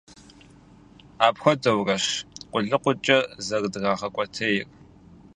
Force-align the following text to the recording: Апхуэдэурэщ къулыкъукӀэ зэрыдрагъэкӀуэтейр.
Апхуэдэурэщ 1.27 2.05
къулыкъукӀэ 2.51 3.17
зэрыдрагъэкӀуэтейр. 3.45 4.67